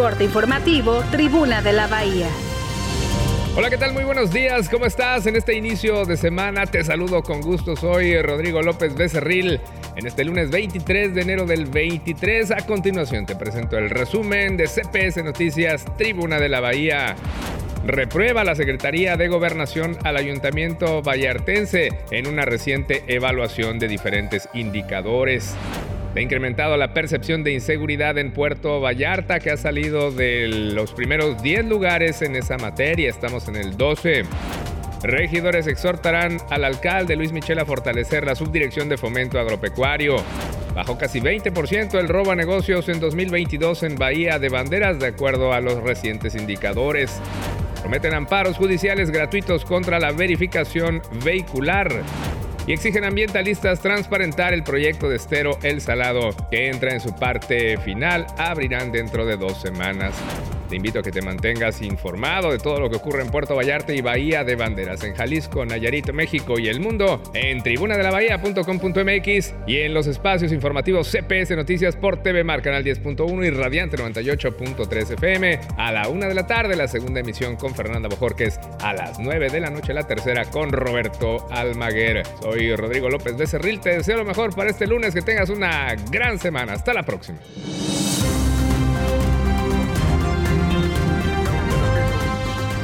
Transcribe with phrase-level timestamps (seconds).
[0.00, 2.26] Corte informativo, Tribuna de la Bahía.
[3.54, 3.92] Hola, ¿qué tal?
[3.92, 4.70] Muy buenos días.
[4.70, 5.26] ¿Cómo estás?
[5.26, 7.76] En este inicio de semana te saludo con gusto.
[7.76, 9.60] Soy Rodrigo López Becerril.
[9.96, 14.68] En este lunes 23 de enero del 23, a continuación te presento el resumen de
[14.68, 17.14] CPS Noticias, Tribuna de la Bahía.
[17.84, 25.54] Reprueba la Secretaría de Gobernación al Ayuntamiento Vallartense en una reciente evaluación de diferentes indicadores.
[26.14, 31.40] Ha incrementado la percepción de inseguridad en Puerto Vallarta, que ha salido de los primeros
[31.40, 33.08] 10 lugares en esa materia.
[33.08, 34.24] Estamos en el 12.
[35.04, 40.16] Regidores exhortarán al alcalde Luis Michel a fortalecer la subdirección de fomento agropecuario.
[40.74, 45.52] Bajó casi 20% el robo a negocios en 2022 en Bahía de Banderas, de acuerdo
[45.52, 47.20] a los recientes indicadores.
[47.80, 52.02] Prometen amparos judiciales gratuitos contra la verificación vehicular
[52.70, 57.76] y exigen ambientalistas transparentar el proyecto de estero El Salado, que entra en su parte
[57.78, 60.14] final, abrirán dentro de dos semanas.
[60.70, 63.92] Te invito a que te mantengas informado de todo lo que ocurre en Puerto Vallarta
[63.92, 69.92] y Bahía de Banderas, en Jalisco, Nayarit, México y el mundo, en tribunadelabahía.com.mx y en
[69.92, 75.58] los espacios informativos CPS Noticias por TV Mar, Canal 10.1 y Radiante 98.3 FM.
[75.76, 78.60] A la una de la tarde, la segunda emisión con Fernanda Bojorques.
[78.80, 82.22] A las 9 de la noche, la tercera con Roberto Almaguer.
[82.40, 83.80] Soy Rodrigo López Becerril.
[83.80, 85.14] Te deseo lo mejor para este lunes.
[85.14, 86.74] Que tengas una gran semana.
[86.74, 87.40] Hasta la próxima.